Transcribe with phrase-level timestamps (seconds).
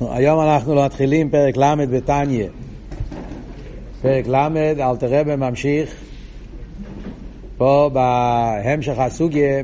[0.00, 2.46] היום אנחנו מתחילים פרק ל' בתניא.
[4.02, 4.34] פרק ל',
[4.80, 5.94] אלתר רבי ממשיך
[7.56, 9.62] פה בהמשך הסוגיה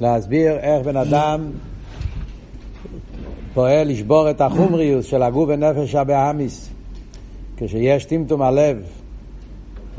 [0.00, 1.50] להסביר איך בן אדם
[3.54, 6.70] פועל לשבור את החומריוס של הגוף ונפש הבאמיס.
[7.56, 8.82] כשיש טמטום הלב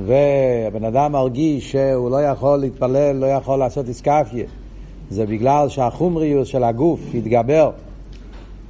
[0.06, 4.46] והבן אדם מרגיש שהוא לא יכול להתפלל, לא יכול לעשות איסקפיה,
[5.10, 7.72] זה בגלל שהחומריוס של הגוף יתגבר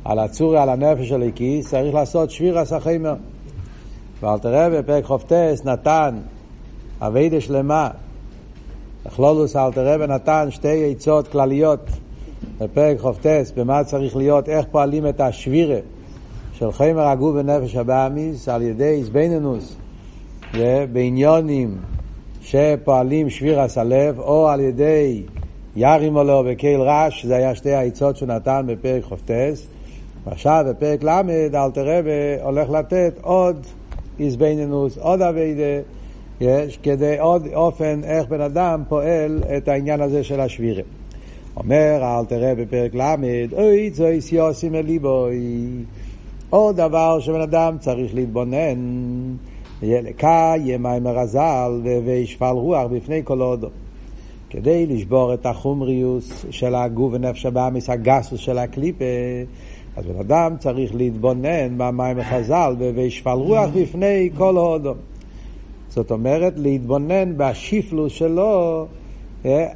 [0.06, 3.16] על הצורי, על הנפש הכיס, צריך לעשות שביר הסחיימר.
[4.22, 6.16] ואל תראה בפרק חופטס נתן
[7.02, 7.90] אביידה שלמה,
[9.08, 11.90] אכלולוס אל תראה נתן שתי עצות כלליות
[12.58, 15.80] בפרק חופטס, במה צריך להיות, איך פועלים את השבירה
[16.54, 19.76] של חיימר הגוף ונפש הבאמיס על ידי איזבנינוס
[20.94, 21.78] בעניונים
[22.42, 25.24] שפועלים שבירס הלב, או על ידי
[25.76, 29.75] ירים עולו וקהיל רש, זה היה שתי העצות שהוא נתן בפרק חופטס.
[30.26, 31.10] ועכשיו בפרק ל'
[31.56, 33.66] אלתר רבי הולך לתת עוד
[34.20, 35.82] איזבנינוס, עוד אביידה,
[36.42, 40.84] יש, כדי עוד אופן איך בן אדם פועל את העניין הזה של השבירה.
[41.58, 43.16] אומר אלתר רבי בפרק ל',
[43.54, 45.68] אוי צוי סיוסים אליבוי,
[46.50, 48.76] עוד דבר שבן אדם צריך להתבונן,
[49.84, 53.70] ילקה מים מרזל וישפל רוח בפני כל הודו.
[54.50, 59.06] כדי לשבור את החומריוס של הגוף ונפש הבאמיס, הגסוס של הקליפה,
[59.98, 64.94] אז בן אדם צריך להתבונן במים החז"ל וישפל רוח בפני כל הודו.
[65.90, 68.86] זאת אומרת, להתבונן בשיפלוס שלו,
[69.46, 69.68] אה,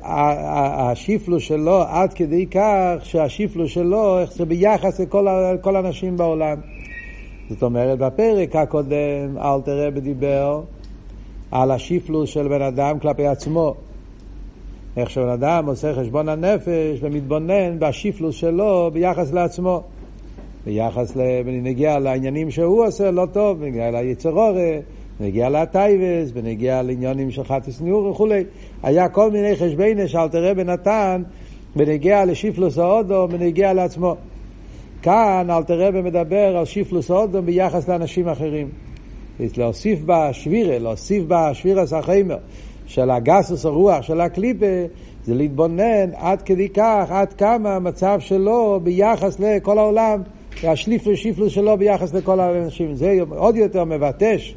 [0.92, 6.58] השיפלוס שלו עד כדי כך שהשיפלוס שלו, איך זה ביחס לכל האנשים בעולם.
[7.50, 10.62] זאת אומרת, בפרק הקודם אלתר רבי דיבר
[11.52, 13.76] על השיפלוס של בן אדם כלפי עצמו.
[14.98, 19.84] איך שבן אדם עושה חשבון הנפש ומתבונן בשיפלוס שלו ביחס לעצמו.
[20.66, 24.80] ביחס, בנגיע לעניינים שהוא עושה לא טוב, בנגיע ליצרורי,
[25.20, 28.44] בנגיע לטייבס, בנגיע לעניינים של חטיס ניור וכולי.
[28.84, 31.24] היה כל מיני חשביינה שאלתר רבי נתן
[31.76, 34.16] בנגיע לשיפלוס האודו, בנגיע לעצמו.
[35.02, 38.70] כאן אלתר רבי מדבר על שיפלוס האודו ביחס לאנשים אחרים.
[39.58, 42.38] להוסיף בה שבירה, להוסיף בה שבירה סחיימר,
[42.86, 44.66] של הגסוס הרוח, של הקליפה,
[45.24, 50.22] זה להתבונן עד כדי כך, עד כמה המצב שלו ביחס לכל העולם.
[50.64, 52.96] השליפלוס שיפלוס שלו ביחס לכל האנשים.
[52.96, 54.56] זה עוד יותר מבטש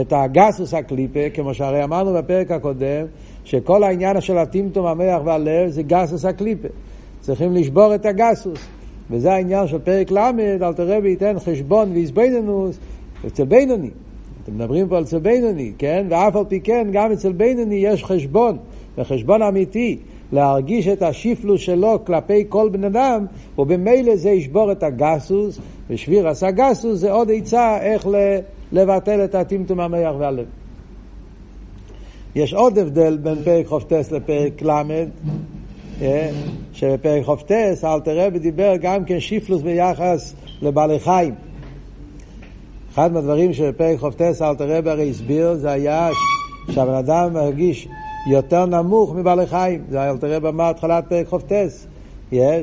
[0.00, 3.06] את הגסוס הקליפה, כמו שהרי אמרנו בפרק הקודם,
[3.44, 6.68] שכל העניין של הטמטום, המח והלב זה גסוס הקליפה.
[7.20, 8.58] צריכים לשבור את הגסוס.
[9.10, 10.18] וזה העניין של פרק ל',
[10.62, 12.78] אל תראה וייתן חשבון ויזבנינוס
[13.26, 13.90] אצל בינוני.
[14.44, 16.06] אתם מדברים פה על אצל בינוני, כן?
[16.10, 18.56] ואף על פי כן, גם אצל בינוני יש חשבון,
[18.98, 19.98] וחשבון אמיתי.
[20.34, 23.26] להרגיש את השיפלוס שלו כלפי כל בן אדם,
[23.58, 25.58] ובמילא זה ישבור את הגסוס,
[25.90, 28.06] ושביר עשה גסוס זה עוד עצה איך
[28.72, 30.46] לבטל את הטמטום המח והלב.
[32.34, 34.82] יש עוד הבדל בין פרק חופטס לפרק ל',
[36.02, 36.30] אה,
[36.72, 41.34] שבפרק חופטס אלתר רבי דיבר גם כן שיפלוס ביחס לבעלי חיים.
[42.94, 46.08] אחד מהדברים שבפרק חופטס אלתר רבי הרי הסביר זה היה
[46.70, 47.88] שהבן אדם מרגיש
[48.26, 49.82] יותר נמוך מבעלי חיים.
[49.90, 51.86] זה היה רב אמר התחלת פרק חופטס.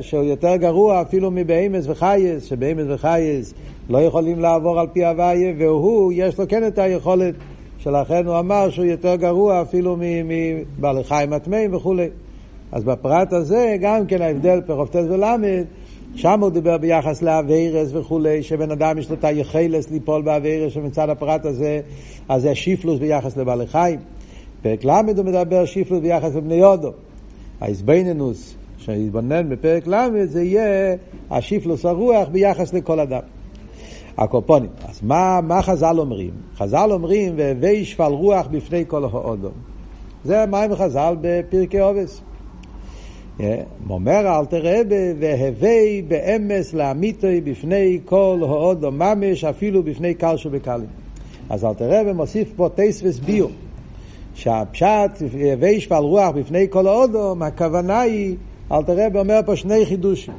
[0.00, 3.54] שהוא יותר גרוע אפילו מבהמס וחייס, שבהמס וחייס
[3.90, 7.34] לא יכולים לעבור על פי הוויה, והוא, יש לו כן את היכולת,
[7.78, 12.08] שלכן הוא אמר שהוא יותר גרוע אפילו מבעלי חיים הטמאים וכולי.
[12.72, 15.64] אז בפרט הזה, גם כן ההבדל פרק כ"ט ול',
[16.14, 21.08] שם הוא דיבר ביחס לעבירות וכולי, שבן אדם יש לו את היכולת ליפול באווירס, שמצד
[21.08, 21.80] הפרט הזה,
[22.28, 23.98] אז זה שפלות ביחס לבעלי חיים.
[24.62, 26.92] פרק ל' הוא מדבר שפלות ביחס לבני אדם.
[27.60, 30.96] ההתבוננות שיתבונן בפרק ל' זה יהיה
[31.30, 33.22] השפלות הרוח ביחס לכל אדם.
[34.18, 34.70] הקופונים.
[34.88, 36.30] אז מה, מה חז"ל אומרים?
[36.56, 39.52] חז"ל אומרים, והווי שפל רוח בפני כל האודום.
[40.24, 42.22] זה מים חז"ל בפרקי עובס.
[43.90, 44.80] אומר אל תראה
[45.18, 50.88] והווי באמס לאמיתוי בפני כל האודום ממש, אפילו בפני קל שבקלים.
[51.50, 53.48] אז אל תראה ומוסיף פה טייס וסביר.
[54.34, 55.22] שהפשט
[55.58, 58.36] וישפל רוח בפני כל האודום, הכוונה היא,
[58.72, 60.34] אל תראה, אומר פה שני חידושים.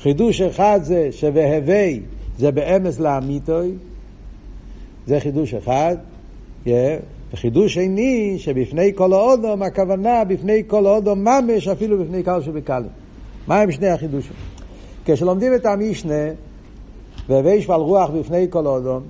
[0.00, 2.00] חידוש אחד זה שווהווי
[2.38, 3.72] זה באמס לאמיתוי,
[5.06, 5.96] זה חידוש אחד.
[6.66, 6.68] Yeah.
[7.34, 12.88] וחידוש שני, שבפני כל האודום, הכוונה בפני כל האודום ממש, אפילו בפני קל שבקלים.
[13.46, 14.32] מה הם שני החידושים?
[15.04, 16.24] כשלומדים את המשנה,
[17.28, 19.02] וישפל רוח בפני כל האודום,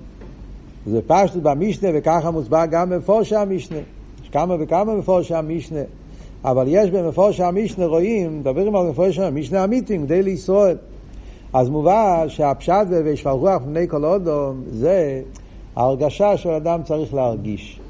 [0.87, 3.79] זה פשטות במשנה, וככה מוסבר גם במפורש המשנה.
[4.35, 5.81] כמה וכמה מפורשי המשנה,
[6.45, 10.77] אבל יש במפורשי המשנה רואים, מדברים על מפורשי המשנה המיתים, כדי לישראל.
[11.53, 15.23] אז מובא שהפשט וישפל רוח פני כל אודום זה
[15.77, 17.81] ההרגשה שאדם צריך להרגיש.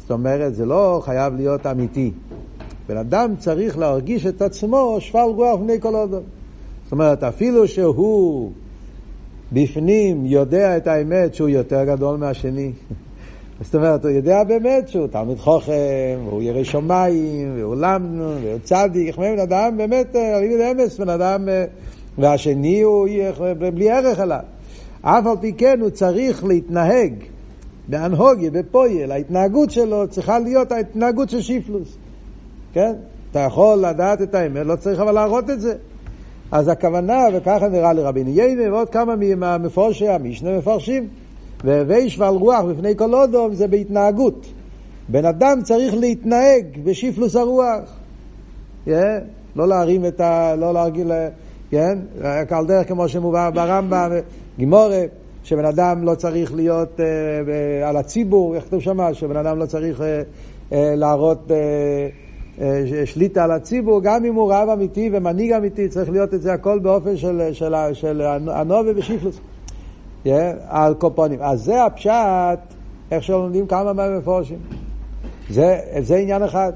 [0.00, 2.12] זאת אומרת, זה לא חייב להיות אמיתי.
[2.88, 6.22] בן אדם צריך להרגיש את עצמו שפל רוח פני כל אודום.
[6.84, 8.50] זאת אומרת, אפילו שהוא
[9.52, 12.72] בפנים יודע את האמת שהוא יותר גדול מהשני.
[13.60, 19.16] זאת אומרת, הוא יודע באמת שהוא תלמיד חוכם, והוא ירא שמיים, והוא למנו, והוא צדיק,
[19.16, 21.48] בן אדם באמת, אליבד אמס, בן אדם,
[22.18, 23.08] והשני הוא
[23.58, 24.40] בלי ערך אליו.
[25.02, 27.12] אף על פי כן הוא צריך להתנהג
[27.88, 31.96] באנהוגיה, בפויל, ההתנהגות שלו צריכה להיות ההתנהגות של שיפלוס.
[32.72, 32.92] כן?
[33.30, 35.74] אתה יכול לדעת את האמת, לא צריך אבל להראות את זה.
[36.52, 41.08] אז הכוונה, וככה נראה לרבינו יינה, ועוד כמה מהמפורשי המשנה מפרשים.
[41.64, 44.46] והווי שבל רוח בפני כל אודום זה בהתנהגות.
[45.08, 47.96] בן אדם צריך להתנהג בשיפלוס הרוח.
[48.86, 48.90] Yeah,
[49.56, 50.54] לא להרים את ה...
[50.56, 51.12] לא להרגיל...
[51.70, 51.98] כן?
[52.20, 54.10] רק על דרך כמו שמובא ברמב"ם,
[54.58, 55.02] גימורה,
[55.44, 59.14] שבן אדם לא צריך להיות uh, על הציבור, איך כתוב שם?
[59.14, 61.50] שבן אדם לא צריך uh, uh, להראות...
[61.50, 61.52] Uh,
[63.04, 66.78] שליטה על הציבור, גם אם הוא רב אמיתי ומנהיג אמיתי, צריך להיות את זה הכל
[66.78, 69.40] באופן של, של, של הנובה ושיפלוס.
[70.26, 70.28] Yeah,
[70.68, 71.38] על קופונים.
[71.42, 72.74] אז זה הפשט,
[73.10, 74.58] איך שלומדים כמה מהמפורשים.
[75.50, 76.72] זה, זה עניין אחד.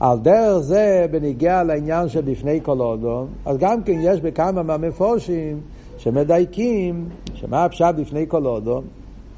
[0.00, 5.60] על דרך זה, בניגיע לעניין שבפני כל אודום, אז גם כן יש בכמה מהמפורשים
[5.98, 8.84] שמדייקים שמה הפשט בפני כל אודום.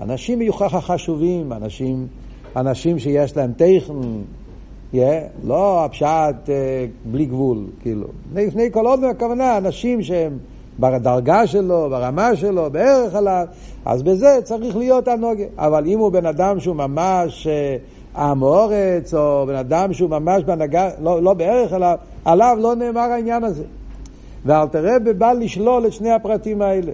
[0.01, 2.07] אנשים מיוחד חשובים, אנשים,
[2.57, 3.93] אנשים שיש להם טכן,
[4.95, 4.99] yeah,
[5.45, 6.51] לא הפשט uh,
[7.05, 8.07] בלי גבול, כאילו.
[8.35, 10.39] לפני כל עוד הכוונה, אנשים שהם
[10.81, 13.47] בדרגה שלו, ברמה שלו, בערך עליו,
[13.85, 15.45] אז בזה צריך להיות הנוגה.
[15.59, 20.45] אבל אם הוא בן אדם שהוא ממש uh, עם אורץ, או בן אדם שהוא ממש
[20.45, 23.65] בהנהגה, לא, לא בערך עליו, עליו לא נאמר העניין הזה.
[24.45, 26.93] ואלתרבה בא לשלול את שני הפרטים האלה.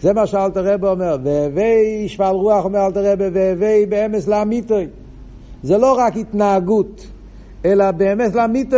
[0.00, 4.86] זה מה שאלתרבה אומר, והווי שפל רוח אומר אלתרבה, והווי באמס לאמיתוי.
[5.62, 7.06] זה לא רק התנהגות.
[7.64, 8.76] אלא באמת לאמיתו,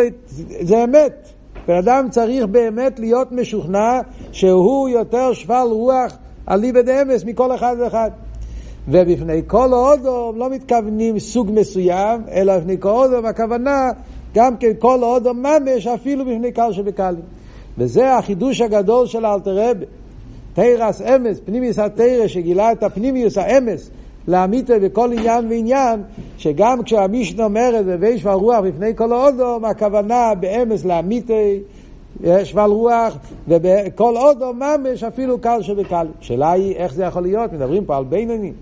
[0.60, 1.28] זה אמת.
[1.68, 4.00] בן אדם צריך באמת להיות משוכנע
[4.32, 6.16] שהוא יותר שפל רוח
[6.46, 8.10] על ליבד אמס מכל אחד ואחד.
[8.88, 13.88] ובפני כל אודום לא מתכוונים סוג מסוים, אלא בפני כל אודום הכוונה
[14.34, 17.22] גם כן כל אודום ממש אפילו בפני קל שבקלים.
[17.78, 19.86] וזה החידוש הגדול של אלתרבה.
[20.54, 23.90] תרס אמס, פנימיוס התרס שגילה את הפנימיוס האמס
[24.28, 26.02] לאמיתה בכל עניין ועניין,
[26.38, 31.34] שגם כשהמישנה אומרת בבי שבל רוח בפני כל אודום, הכוונה באמס לאמיתה
[32.44, 33.16] שבל רוח,
[33.48, 36.06] ובכל אודום ממש אפילו קל שבקל.
[36.20, 38.52] השאלה היא איך זה יכול להיות, מדברים פה על בינוני.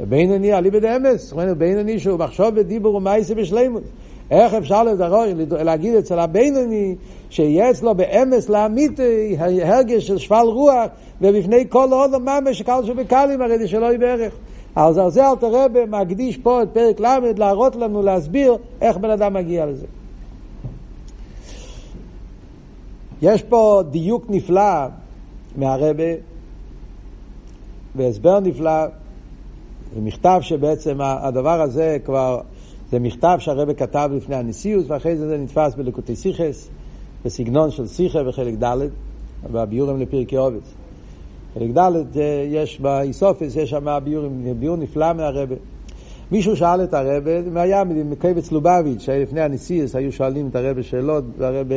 [0.00, 3.82] בינוני על איבד אמס, בינוני שהוא מחשוב ודיבור ומייסה בשלימות.
[4.30, 6.94] איך אפשר לדרור, להגיד אצל הבינוני
[7.30, 10.86] שיהיה אצלו באמס לאמיתי הרגש של שפל רוח
[11.20, 14.32] ובפני כל עוד ממש קל שבקלים הרי זה שלא יהיה בערך.
[14.78, 19.10] אז על זה אלתר רבה מקדיש פה את פרק ל' להראות לנו, להסביר איך בן
[19.10, 19.86] אדם מגיע לזה.
[23.22, 24.86] יש פה דיוק נפלא
[25.56, 26.12] מהרבה
[27.96, 28.86] והסבר נפלא,
[29.94, 32.40] זה מכתב שבעצם הדבר הזה כבר
[32.90, 36.68] זה מכתב שהרבא כתב לפני הנשיאות, ואחרי זה זה נתפס בלקוטי סיכס,
[37.24, 38.76] בסגנון של סיכה וחלק ד',
[39.52, 40.77] בביורים לפרקי עובץ.
[41.54, 42.16] חלק ד'
[42.48, 45.54] יש באיסופס, יש שם ביורים, ביור נפלא מהרבא.
[46.32, 51.24] מישהו שאל את הרבא, והיה מקייבץ לובביץ', שהיה לפני הנשיאות, היו שואלים את הרבא שאלות,
[51.38, 51.74] והרבא,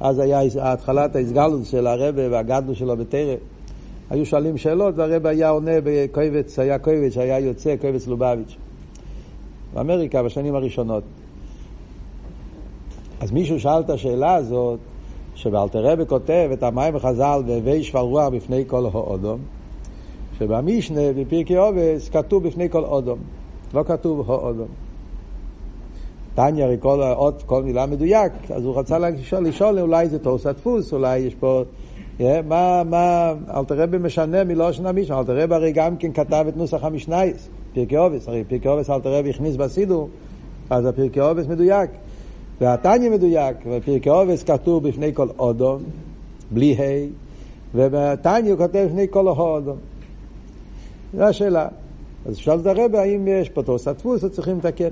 [0.00, 3.34] אז היה התחלת ההסגלות של הרבא והגדלו שלו בתרא.
[4.10, 8.56] היו שואלים שאלות, והרבא היה עונה בקייבץ, היה קייבץ שהיה יוצא, קייבץ לובביץ'.
[9.74, 11.04] באמריקה בשנים הראשונות.
[13.20, 14.78] אז מישהו שאל את השאלה הזאת,
[15.36, 19.38] שבאלתרבה כותב את המים בחז"ל והווי שפל רוח בפני כל האודום,
[20.38, 23.18] שבמשנה בפרקי עובס כתוב בפני כל אודום,
[23.74, 24.68] לא כתוב האודום.
[26.34, 30.46] טניה הרי כל, עוד, כל מילה מדויק, אז הוא רצה לשאול, לשאול אולי זה תורס
[30.46, 31.62] הדפוס, אולי יש פה...
[32.18, 37.48] Yeah, מה, מה, אלתרבה משנה מלושן המשנה, אלתרבה הרי גם כן כתב את נוסח המשנייס.
[37.74, 40.08] פרקי אובס, הרי פרקי אובס אל תראה והכניס בסידור,
[40.70, 41.90] אז הפרקי אובס מדויק.
[42.60, 45.82] והתניא מדויק, בפרקי אובס כתוב בפני כל אודום,
[46.50, 47.06] בלי ה',
[47.74, 49.76] ובתניא הוא כותב בפני כל אודום.
[51.14, 51.68] זו השאלה.
[52.26, 54.88] אז שאל את הרב האם יש פה תוס הדפוס או צריכים לתקן.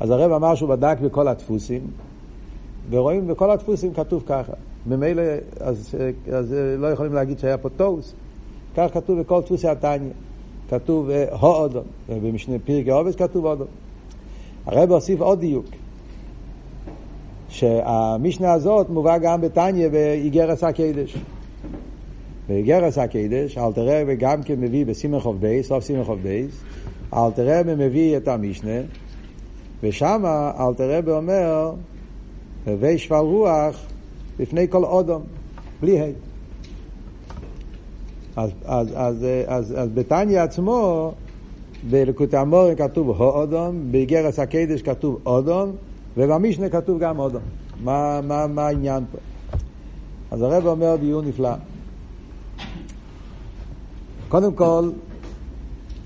[0.00, 1.80] אז הרב אמר שהוא בדק בכל הדפוסים,
[2.90, 4.52] ורואים בכל הדפוסים כתוב ככה.
[4.86, 5.22] ממילא,
[5.60, 5.94] אז,
[6.32, 8.14] אז לא יכולים להגיד שהיה פה טוס.
[8.76, 10.10] כך כתוב בכל דפוסי התניא.
[10.70, 13.66] כתוב האדם, ובמשנה פרקי עובס כתוב האדם.
[14.66, 15.66] הרב הוסיף עוד דיוק.
[17.48, 21.16] שהמשנה הזאת מובא גם בתניא באגרת הקודש.
[22.48, 26.60] באגרת הקודש, אלטער רבי גם כן מביא בסימן כ"ב, סוף סימן כ"ב,
[27.14, 28.80] אלטער רבי מביא את המשנה,
[29.82, 30.22] ושם
[30.60, 31.72] אלטער רבי אומר,
[32.66, 33.86] הווי שפל רוח
[34.38, 35.22] לפני כל אדם,
[35.80, 36.04] בלי ה'.
[38.36, 41.12] אז, אז, אז, אז, אז בתניא עצמו,
[41.90, 45.72] בלקוטי המורן כתוב הודום, באיגרס הקדש כתוב אודום,
[46.16, 47.42] ובמשנה כתוב גם אודום.
[47.84, 49.18] מה, מה, מה העניין פה?
[50.30, 51.54] אז הרב אומר ביור נפלא.
[54.28, 54.90] קודם כל,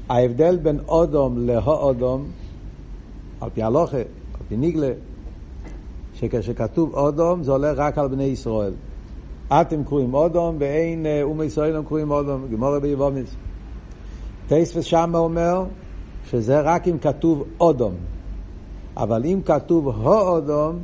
[0.09, 2.27] ההבדל בין אודום להאודום,
[3.41, 4.93] על פי הלוכה, על פי ניגלה,
[6.15, 8.73] שכשכתוב אודום זה הולך רק על בני ישראל.
[9.53, 13.35] אתם קרואים אודום ואין אה, אומי ישראלים קרואים אודום, גמורה ביבומיס.
[14.49, 15.65] טייספס שם אומר
[16.31, 17.95] שזה רק אם כתוב אודום.
[18.97, 20.79] אבל אם כתוב הו-אודום,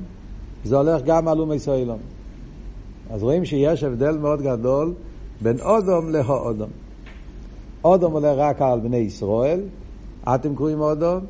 [0.65, 1.97] זה הולך גם על אומי ישראלים.
[3.11, 4.95] אז רואים שיש הבדל מאוד גדול
[5.43, 6.71] בין אודום להו-אודום.
[7.85, 9.61] אודום הולך רק על בני ישראל,
[10.35, 11.21] אתם קוראים אודום,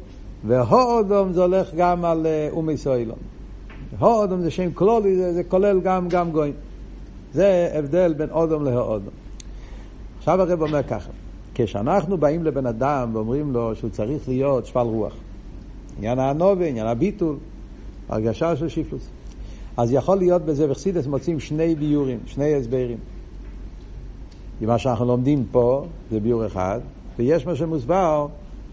[0.47, 3.17] והו-אודום זה הולך גם על אה, אומי ישראלים.
[3.99, 6.55] הו-אודום זה שם כלולי, זה, זה כולל גם, גם גויים.
[7.33, 9.15] זה הבדל בין אודום להאודום.
[10.19, 11.11] עכשיו הרב אומר ככה,
[11.55, 15.13] כשאנחנו באים לבן אדם ואומרים לו שהוא צריך להיות שפל רוח,
[15.99, 17.37] עניין הנובה, עניין הביטול,
[18.09, 19.09] הרגשה של שיפלוס.
[19.77, 22.99] אז יכול להיות בזה, וחסידס מוצאים שני ביורים, שני הסברים.
[24.61, 26.81] מה שאנחנו לומדים פה זה ביור אחד,
[27.19, 28.27] ויש מה שמוסבר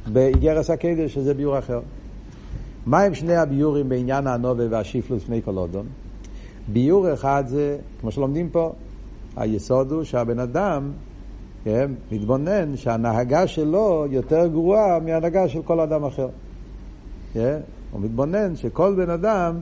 [0.07, 1.79] באיגרס הקדש שזה ביור אחר.
[2.85, 5.85] מה הם שני הביורים בעניין הנובה והשיפלוס לפני כל אודום?
[6.67, 8.73] ביור אחד זה, כמו שלומדים פה,
[9.35, 10.91] היסוד הוא שהבן אדם
[11.63, 16.27] כן, מתבונן שההנהגה שלו יותר גרועה מההנהגה של כל אדם אחר.
[17.33, 17.57] כן?
[17.91, 19.55] הוא מתבונן שכל בן אדם,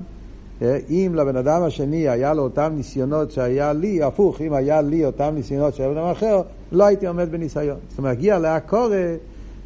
[0.59, 5.05] כן, אם לבן אדם השני היה לו אותם ניסיונות שהיה לי, הפוך, אם היה לי
[5.05, 7.77] אותם ניסיונות שהיה לבן אדם אחר, לא הייתי עומד בניסיון.
[7.89, 8.95] זאת אומרת, הגיע להכרה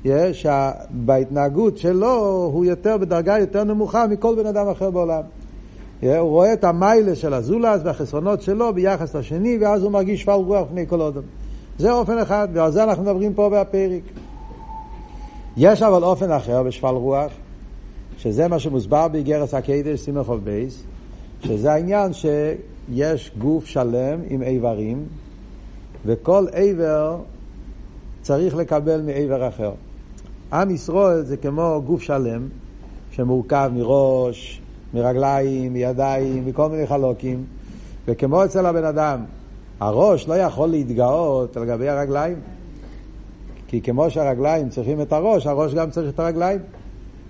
[0.06, 5.22] כאן, שבהתנהגות שלו הוא יותר בדרגה יותר נמוכה מכל בן אדם אחר בעולם.
[6.02, 10.68] הוא רואה את המעלה של הזולת והחסרונות שלו ביחס לשני, ואז הוא מרגיש שפל רוח
[10.68, 11.22] לפני כל אדם.
[11.80, 14.02] זה אופן אחד, ועל זה אנחנו מדברים פה בפרק.
[15.58, 17.32] יש אבל אופן אחר בשפל רוח,
[18.18, 20.84] שזה מה שמוסבר באגרת הקודש, סימן כ"ב,
[21.44, 25.06] שזה העניין שיש גוף שלם עם איברים,
[26.06, 27.18] וכל איבר
[28.22, 29.72] צריך לקבל מאיבר אחר.
[30.54, 32.48] עם ישראל זה כמו גוף שלם,
[33.12, 34.62] שמורכב מראש,
[34.94, 37.44] מרגליים, מידיים, מכל מיני חלוקים,
[38.08, 39.26] וכמו אצל הבן אדם,
[39.80, 42.40] הראש לא יכול להתגאות על גבי הרגליים,
[43.68, 46.60] כי כמו שהרגליים צריכים את הראש, הראש גם צריך את הרגליים.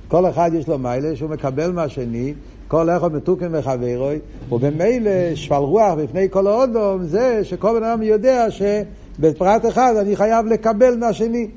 [0.08, 2.34] כל אחד יש לו מיילה שהוא מקבל מהשני,
[2.68, 4.20] כל אחד מתוקן מחברוי,
[4.52, 10.46] ובמילא שפל רוח בפני כל האודום זה שכל בן אדם יודע שבפרט אחד אני חייב
[10.46, 11.48] לקבל מהשני.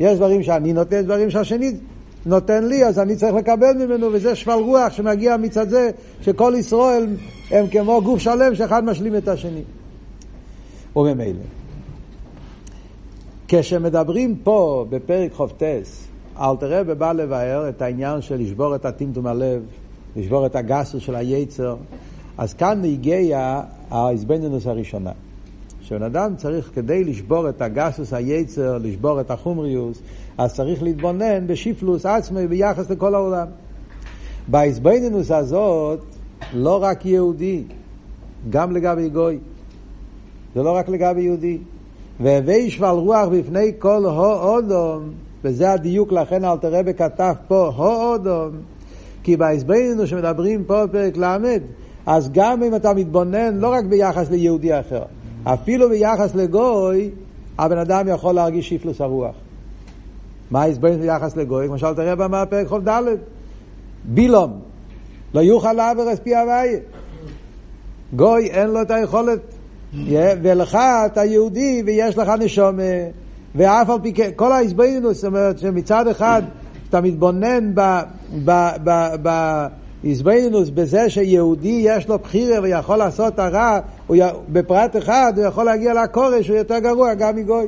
[0.00, 1.72] יש דברים שאני נותן, דברים שהשני
[2.26, 5.90] נותן לי, אז אני צריך לקבל ממנו, וזה שפל רוח שמגיע מצד זה
[6.22, 7.06] שכל ישראל
[7.50, 9.62] הם כמו גוף שלם שאחד משלים את השני.
[10.96, 11.40] וממילא.
[13.48, 16.06] כשמדברים פה בפרק חופטס,
[16.40, 19.62] אלתר רבי בא לבאר את העניין של לשבור את הטמטום הלב,
[20.16, 21.76] לשבור את הגסוס של היצר,
[22.38, 25.12] אז כאן הגיע ההזבנינוס הראשונה.
[25.82, 29.98] שבן אדם צריך, כדי לשבור את הגסוס היצר, לשבור את החומריוס,
[30.38, 33.46] אז צריך להתבונן בשיפלוס עצמי ביחס לכל העולם.
[34.48, 36.00] בהזבנינוס הזאת,
[36.54, 37.62] לא רק יהודי,
[38.50, 39.38] גם לגבי גוי.
[40.54, 41.58] זה לא רק לגבי יהודי.
[42.20, 45.10] והווי שבל רוח בפני כל הו-אודום,
[45.46, 48.50] וזה הדיוק לכן אלתר רבי כתב פה הו-אודום,
[49.22, 51.36] כי בהסברנו שמדברים פה בפרק ל',
[52.06, 55.02] אז גם אם אתה מתבונן לא רק ביחס ליהודי אחר,
[55.44, 57.10] אפילו ביחס לגוי,
[57.58, 59.34] הבן אדם יכול להרגיש שיפלוס הרוח.
[60.50, 61.66] מה ההסברנו ביחס לגוי?
[61.66, 63.02] כמו שאלתר רבי אמר בפרק ח"ד,
[64.04, 64.60] בילום,
[65.34, 66.78] לא יוכל לעבר פי הוויה.
[68.16, 69.40] גוי אין לו את היכולת
[70.42, 72.82] ולך אתה יהודי ויש לך נשומה,
[73.56, 76.42] ואף על פי כן, כל ההסבינוס, זאת אומרת שמצד אחד
[76.88, 77.72] אתה מתבונן
[79.22, 83.78] בהסבינוס בזה שיהודי יש לו בחירה ויכול לעשות הרע,
[84.48, 87.66] בפרט אחד הוא יכול להגיע לכורש, הוא יותר גרוע גם מגוי.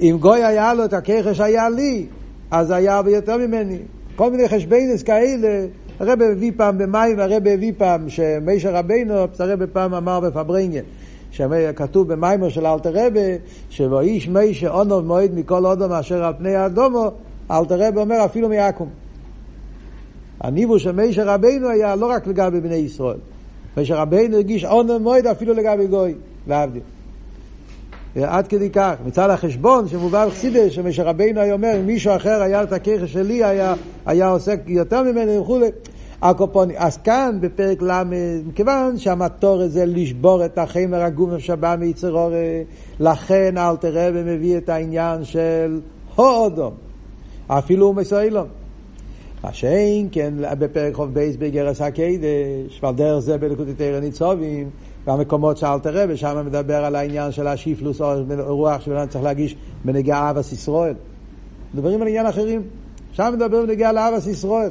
[0.00, 2.06] אם גוי היה לו את הככר שהיה לי,
[2.50, 3.78] אז היה הרבה יותר ממני.
[4.16, 5.66] כל מיני חשבינס כאלה
[6.00, 10.80] הרב הביא פעם במים, הרב הביא פעם שמישר רבינו, הרב פעם אמר בפברנגן,
[11.32, 13.20] שכתוב במיימר של אלתר רבה,
[13.70, 17.10] שבאיש מישה אונו מועד מכל אודום אשר על פני האדומו,
[17.50, 18.88] אלתר רבה אומר אפילו מעכו"ם.
[20.40, 23.18] הניבו של מישר רבינו היה לא רק לגבי בני ישראל.
[23.76, 26.14] מישר רבינו הרגיש עונר מועד אפילו לגבי גוי,
[26.46, 26.82] להבדיל.
[28.16, 32.62] עד כדי כך, מצד החשבון שמובא בחסידס, שמשה רבינו היה אומר, אם מישהו אחר היה
[32.62, 33.74] את הכיכה שלי, היה,
[34.06, 35.68] היה עוסק יותר ממנו וכולי.
[36.22, 36.74] הקופוני.
[36.76, 38.02] אז כאן בפרק ל',
[38.46, 42.30] מכיוון שהמטור הזה לשבור את החמר הגוף שבא מיצר אור,
[43.00, 45.80] לכן אל תראה ומביא את העניין של
[46.16, 46.74] הודום,
[47.46, 48.46] אפילו הוא מסוילום.
[49.44, 54.70] מה שאין כן בפרק חוב בייס בגרס הקדש, ועל דרך זה בלקוטי תרא ניצובים,
[55.06, 58.00] והמקומות שאל תראה, ושם מדבר על העניין של השיפלוס
[58.38, 60.94] רוח שבן צריך להגיש בנגיעה אבס ישראל.
[61.74, 62.62] מדברים על עניין אחרים,
[63.12, 64.70] שם מדברים בנגיעה לאבס ישראל.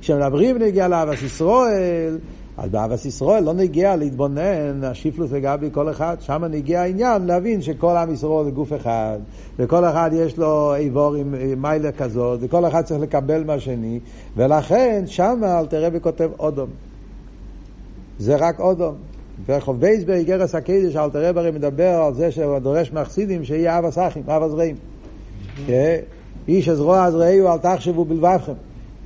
[0.00, 2.18] כשמדברים בנגיעה לאבס ישראל,
[2.56, 7.96] אז באבס ישראל לא נגיע להתבונן, השיפלוס לגבי כל אחד, שם נגיע העניין להבין שכל
[7.96, 9.18] עם ישראל זה גוף אחד,
[9.58, 14.00] וכל אחד יש לו איבור עם מיילה כזאת, וכל אחד צריך לקבל מהשני,
[14.36, 16.68] ולכן שם אל תראה וכותב אודום.
[18.18, 18.94] זה רק אודום.
[19.46, 23.90] וחוב בייס באיגרס הקדש, אל תראה ברי מדבר על זה שהוא דורש מהחסידים שיהיה אבא
[23.90, 24.76] סחים, אבא זרעים.
[26.48, 28.52] איש הזרוע הזרעי אל תחשבו בלבבכם.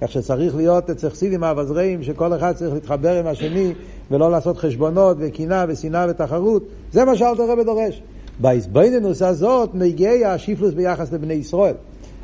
[0.00, 3.72] כך שצריך להיות אצל חסידים אבא זרעים, שכל אחד צריך להתחבר עם השני
[4.10, 6.62] ולא לעשות חשבונות וקנאה ושנאה ותחרות.
[6.92, 8.02] זה מה שאל תראה דורש.
[8.40, 11.74] בהסביננוס הזאת מגיע השיפלוס ביחס לבני ישראל.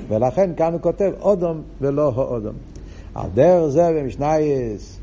[0.09, 2.55] ולכן כאן הוא כותב אודום ולא האודום.
[3.15, 4.99] על דרך זה במשנייס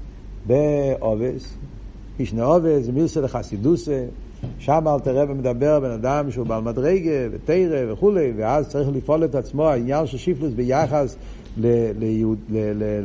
[0.46, 1.54] בעובס,
[2.20, 4.06] משנה עובד, זה מילסה לחסידוסה,
[4.60, 9.36] שם אל תראה ומדבר בן אדם שהוא בעל מדרגה ותרא וכולי, ואז צריך לפעול את
[9.36, 11.16] עצמו, העניין של שיפלוס ביחס
[12.00, 12.38] ליהוד,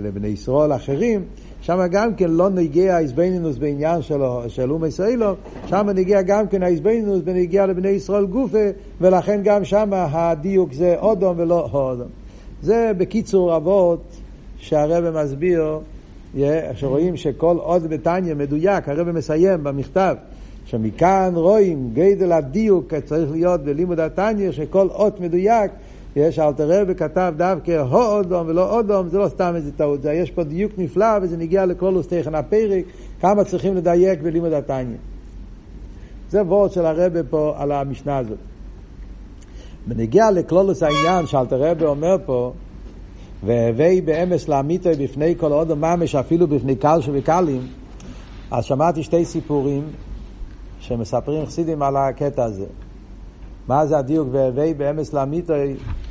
[0.02, 1.22] לבני ישראל אחרים,
[1.60, 5.34] שם גם כן לא נגיע האיזבנינוס בעניין שלו, של אומי ישראלו,
[5.66, 8.68] שם נגיע גם כן האיזבנינוס בנגיע לבני ישראל גופה,
[9.00, 12.08] ולכן גם שם הדיוק זה אודום ולא אודום.
[12.62, 14.02] זה בקיצור רבות
[14.58, 15.78] שהרבא מסביר
[16.74, 20.16] שרואים שכל עוד בתניא מדויק, הרב מסיים במכתב,
[20.64, 25.70] שמכאן רואים גדל הדיוק צריך להיות בלימוד התניא, שכל אות מדויק,
[26.16, 30.12] יש אלתר רבי כתב דווקא הו אודום ולא אודום, זה לא סתם איזה טעות, זה
[30.12, 32.84] יש פה דיוק נפלא וזה נגיע לקולוס תכן הפרק,
[33.20, 34.96] כמה צריכים לדייק בלימוד התניא.
[36.30, 38.38] זה וורד של הרבי פה על המשנה הזאת.
[39.86, 42.52] בנגיע לקלולוס העניין שאלתר רבי אומר פה,
[43.44, 47.66] והווי באמס לאמיתו בפני כל עוד ממש אפילו בפני קל שבקלים
[48.50, 49.82] אז שמעתי שתי סיפורים
[50.80, 52.66] שמספרים חסידים על הקטע הזה
[53.68, 55.54] מה זה הדיוק והווי באמס לאמיתו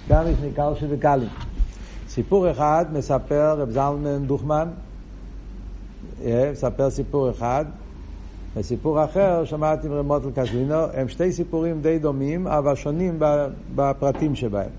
[0.09, 1.29] גם בפני קל שבקלים
[2.09, 4.67] סיפור אחד מספר רב זלמן דוכמן
[6.51, 7.65] מספר סיפור אחד.
[8.55, 13.19] וסיפור אחר שמעתי מרמות קזלינו הם שתי סיפורים די דומים אבל שונים
[13.75, 14.69] בפרטים שבהם.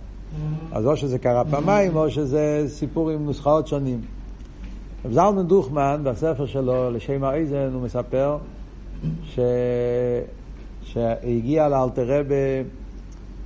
[0.72, 4.00] אז או שזה קרה פעמיים, או שזה סיפור עם נוסחאות שונים.
[5.04, 8.36] רב זלמן דוכמן, בספר שלו, לשם האיזן, הוא מספר
[9.24, 9.38] ש...
[10.84, 12.62] שהגיע לאלתרבה,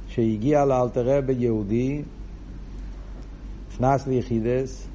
[0.09, 2.03] שהגיע לאלתרבה יהודי,
[3.71, 4.89] נכנס ליחידס,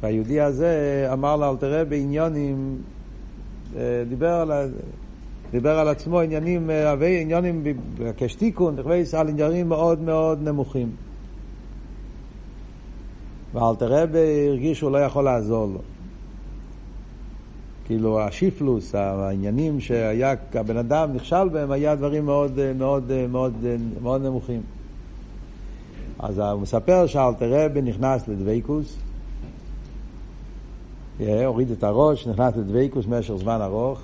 [0.00, 2.76] והיהודי הזה אמר לאלתרבה עניונים,
[4.08, 4.72] דיבר על...
[5.50, 7.62] דיבר על עצמו עניינים, אה, עניינים
[8.16, 8.76] כשתיקון,
[9.18, 10.90] על עניינים מאוד מאוד נמוכים.
[13.52, 15.93] ואלתר רבי הרגיש שהוא לא יכול לעזור לו.
[17.84, 23.54] כאילו השיפלוס, העניינים שהיה, הבן אדם נכשל בהם, היה דברים מאוד מאוד מאוד
[24.02, 24.60] מאוד נמוכים.
[26.18, 28.96] אז הוא מספר שאלתר רבי נכנס לדבייקוס,
[31.20, 34.00] אה, הוריד את הראש, נכנס לדבייקוס במשך זמן ארוך,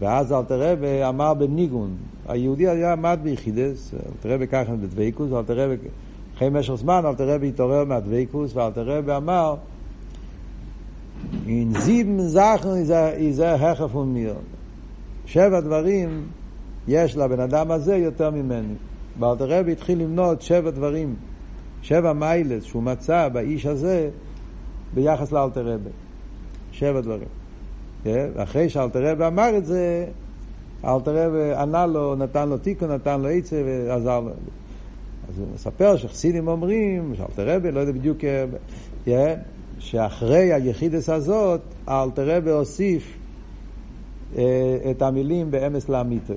[0.00, 1.90] ואז אלתר רבי אמר בניגון,
[2.28, 5.76] היהודי היה עמד ביחידס, אלתר רבי ככה בדוויקוס, אלתר רבי,
[6.36, 9.54] אחרי משך זמן אלתר רבי התעורר מהדוויקוס, ואלתר רבי אמר,
[11.48, 14.34] אין זיבן זכן איזה החף ומיר.
[15.26, 16.26] שבע דברים
[16.88, 18.74] יש לבן אדם הזה יותר ממני.
[19.18, 21.14] ואלתר רבי התחיל למנות שבע דברים,
[21.82, 24.10] שבע מיילס שהוא מצא באיש הזה
[24.94, 25.90] ביחס לאלתר רבי.
[26.72, 27.28] שבע דברים.
[28.04, 28.28] כן?
[28.34, 30.06] ואחרי שאלתר רבי אמר את זה,
[30.84, 34.30] אלתר רבי ענה לו, נתן לו תיקון, נתן לו עצה ועזר לו.
[35.28, 38.18] אז הוא מספר שחסידים אומרים, שאלתר רבי, לא יודע בדיוק,
[39.04, 39.34] כן?
[39.78, 43.16] שאחרי היחידס הזאת, אלתר רבי הוסיף
[44.36, 44.42] אה,
[44.90, 46.36] את המילים באמס לאמיתוי,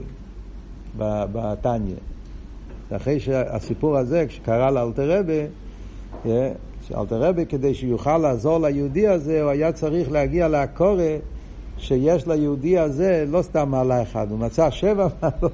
[0.98, 1.96] בתניא.
[2.96, 5.42] אחרי שהסיפור הזה, כשקרה לאלתר רבי,
[6.88, 11.04] שאלתר רבי, כדי שיוכל לעזור ליהודי הזה, הוא היה צריך להגיע לקורא
[11.78, 15.54] שיש ליהודי הזה לא סתם מעלה אחד, הוא מצא שבע מעלות,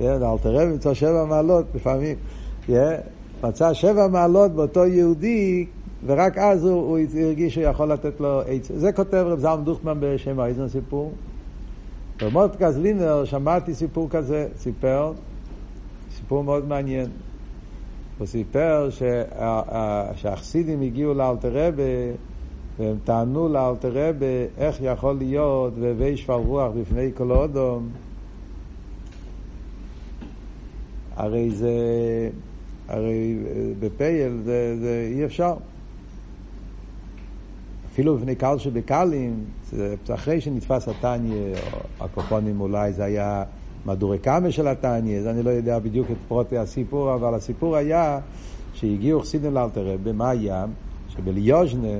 [0.00, 2.16] אלתר רבי מצא שבע מעלות לפעמים,
[3.42, 5.66] מצא שבע מעלות באותו יהודי
[6.06, 8.78] ורק אז הוא, הוא הרגיש שהוא יכול לתת לו עצה.
[8.78, 11.12] זה כותב רב זלמן דוכמן בשם האיזן סיפור.
[12.22, 15.12] ומורטקס לינר, שמעתי סיפור כזה, סיפר,
[16.16, 17.06] סיפור מאוד מעניין.
[18.18, 18.88] הוא סיפר
[20.14, 21.82] שהחסידים הגיעו לאלתר רבה
[22.78, 24.26] והם טענו לאלתר רבה
[24.58, 27.88] איך יכול להיות והווי שפל רוח בפני כל אודום
[31.18, 31.70] הרי זה,
[32.88, 33.38] הרי
[33.80, 35.54] בפייל זה, זה אי אפשר.
[37.98, 39.44] אפילו בפני קהל שבקהלים,
[40.14, 43.44] אחרי שנתפס התניא, או הקופונים אולי זה היה
[43.84, 48.20] מהדורי קאמה של התניא, אני לא יודע בדיוק את פרוטי הסיפור, אבל הסיפור היה
[48.72, 50.66] שהגיעו חסידים לאלתר רבי, מה היה?
[51.08, 51.98] שבליוז'נה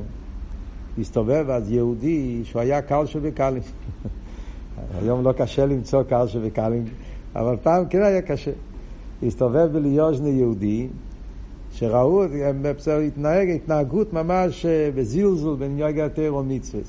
[0.99, 3.63] הסתובב אז יהודי שהוא היה קהל שבקהלים.
[5.01, 6.85] היום לא קשה למצוא קהל שבקהלים,
[7.35, 8.53] אבל פעם כן היה קשה.
[9.23, 10.89] הסתובב בליוז'נה יהודי,
[11.72, 12.24] שראו,
[13.07, 16.83] התנהג התנהגות ממש אה, בזלזול בין יוגע תירו מצווה.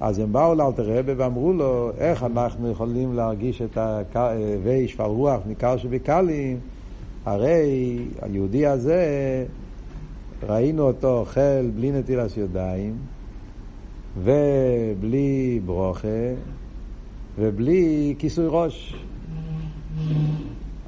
[0.00, 5.40] אז הם באו לאלתר רבי ואמרו לו, איך אנחנו יכולים להרגיש את הווי שפל רוח
[5.46, 6.58] ניכר שבקלים?
[7.26, 9.04] הרי היהודי הזה,
[10.48, 12.94] ראינו אותו אוכל בלי נטילת ידיים,
[14.22, 16.08] ובלי ברוכה,
[17.38, 18.94] ובלי כיסוי ראש.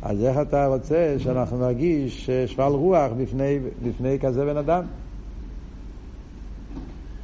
[0.03, 4.85] אז איך אתה רוצה שאנחנו נרגיש שפל רוח בפני, בפני כזה בן אדם?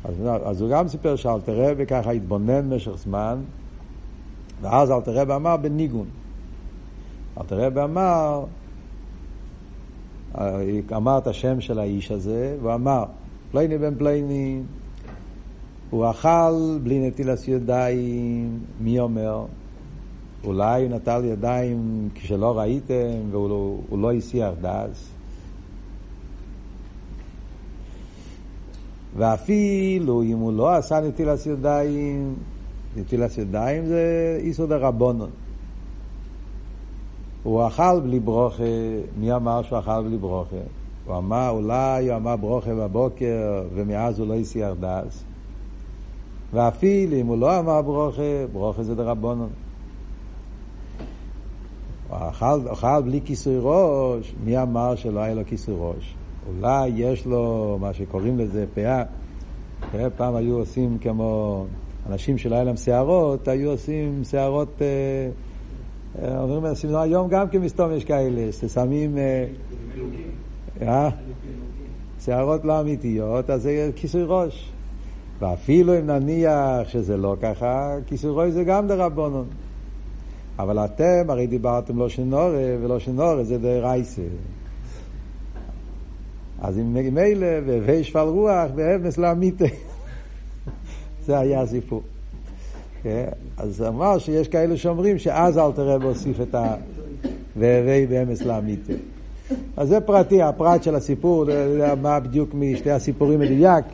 [0.04, 3.38] אז, אז הוא גם סיפר שאלתר רבי ככה התבונן במשך זמן,
[4.60, 6.06] ואז אלתר רבי אמר בניגון.
[7.40, 8.44] אלתר רבי אמר,
[10.96, 13.04] אמר את השם של האיש הזה, והוא אמר,
[13.50, 14.60] פלייני בן פלייני,
[15.90, 19.44] הוא אכל בלי נטילת ידיים, מי אומר?
[20.44, 25.16] אולי הוא נטל ידיים כשלא ראיתם והוא לא, לא הסיח דס.
[29.16, 32.34] ואפילו אם הוא לא עשה נטילת ידיים,
[32.96, 35.30] נטילת ידיים זה איסור דרבנון.
[37.42, 38.64] הוא אכל בלי ברוכה,
[39.16, 40.56] מי אמר שהוא אכל בלי ברוכה?
[41.06, 45.24] הוא אמר, אולי הוא אמר ברוכה בבוקר ומאז הוא לא הסיח דס.
[46.52, 49.48] ואפילו אם הוא לא אמר ברוכה, ברוכה זה דרבנון.
[52.18, 56.14] אכל, אכל בלי כיסוי ראש, מי אמר שלא היה לו כיסוי ראש?
[56.48, 59.02] אולי יש לו מה שקוראים לזה פאה.
[60.16, 61.64] פעם היו עושים כמו
[62.08, 64.86] אנשים שלא היה להם שערות, היו עושים שערות, אה,
[66.22, 69.18] אה, אומרים עושים היום גם כמסתום יש כאלה, ששמים...
[70.82, 71.08] אה,
[72.24, 74.72] שערות לא אמיתיות, אז זה כיסוי ראש.
[75.38, 79.46] ואפילו אם נניח שזה לא ככה, כיסוי ראש זה גם דרבנון.
[80.58, 82.50] אבל אתם הרי דיברתם לא שנורא,
[82.82, 84.22] ולא שנורא זה דרייסה.
[86.62, 89.64] אז אם מילא, והווי שפל רוח, ואמס לאמיתה.
[91.26, 92.02] זה היה הסיפור.
[93.02, 93.28] כן?
[93.56, 96.74] אז אמר שיש כאלה שאומרים שאז אל תראה והוסיף את ה...
[97.56, 98.92] והווי באמס לאמיתה.
[99.76, 101.44] אז זה פרטי, הפרט של הסיפור,
[101.78, 103.84] לא מה בדיוק משתי הסיפורים מדויק,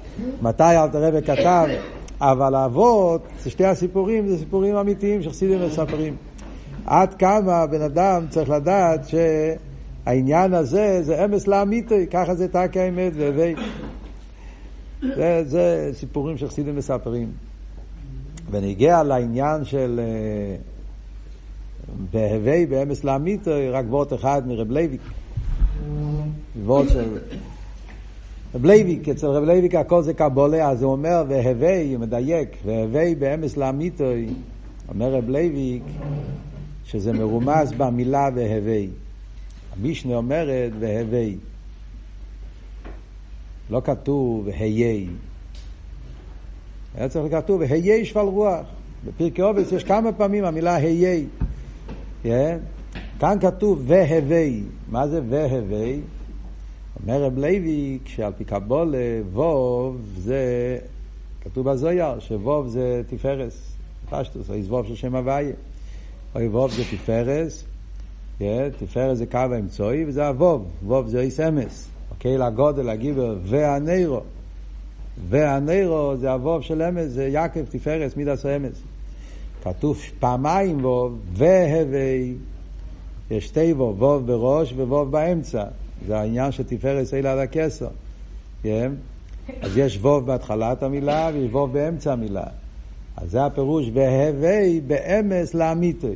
[0.42, 1.66] מתי אל תראה וכתב,
[2.20, 6.16] אבל האבות, שתי הסיפורים זה סיפורים אמיתיים שחסידים מספרים.
[6.86, 9.14] עד כמה בן אדם צריך לדעת ש...
[10.06, 13.54] העניין הזה זה אמס לאמיתי, ככה זה תקי האמת והווי.
[15.02, 17.32] זה, זה סיפורים שחסידים מספרים.
[18.50, 20.00] ונגיע לעניין של
[22.10, 25.00] בהווי באמת לאמיתי, רק וואָרט אחד מרב לייביק.
[26.64, 27.18] וואָרט של...
[28.54, 33.56] רב לייביק, אצל רב לייביק הכל זה קבלה, אז הוא אומר והווי, מדייק, והווי באמת
[33.56, 34.26] לאמיתי,
[34.88, 35.82] אומר רב לייביק,
[36.84, 38.88] שזה מרומז במילה והווי.
[39.72, 41.36] המשנה אומרת והווי.
[43.70, 45.06] לא כתוב הווי.
[46.94, 48.66] היה צריך לכתוב והיי שפל רוח.
[49.04, 51.26] בפרקי עובס יש כמה פעמים המילה היי.
[52.24, 52.28] Yeah.
[53.20, 54.62] כאן כתוב והווי.
[54.90, 56.00] מה זה והווי?
[57.02, 60.78] אומר רב לוי, כשעל פי קבולה, ווב זה,
[61.40, 63.76] כתוב בזויר, שווב זה תפארס,
[64.10, 65.52] פשטוס, או איזבוב של שם הוויה.
[66.34, 67.64] או ווב זה תפארס,
[68.78, 74.20] תפארת זה קו האמצעי וזה הווב, ווב זה איס אמס, הקהיל הגודל, הגיבר והנרו.
[75.28, 78.82] והנרו זה הווב של אמס, זה יעקב תפארת מידס אמס.
[79.64, 82.34] כתוב פעמיים ווב והווי,
[83.30, 85.64] יש שתי ווב, ווב בראש וווב באמצע.
[86.06, 87.88] זה העניין של תפארת סיילה על הכסר.
[89.62, 92.44] אז יש ווב בהתחלת המילה ויש ווב באמצע המילה.
[93.16, 96.14] אז זה הפירוש והווי באמס לאמיתוי.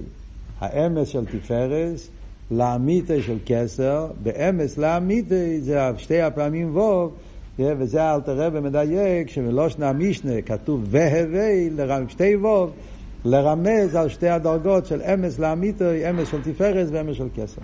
[0.60, 2.08] האמס של תפארס,
[2.50, 7.14] לאמיתה של כסר, באמס לאמיתה זה שתי הפעמים ווב,
[7.58, 11.70] וזה אלתר רבי מדייק שבלושן המשנה כתוב והווי
[12.08, 12.70] שתי ווב
[13.24, 17.62] לרמז על שתי הדרגות של אמס לאמיתוי, אמס של תפארס ואמס של כסר.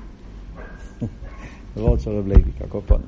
[1.77, 3.01] רואות של רב לוי, כקופון.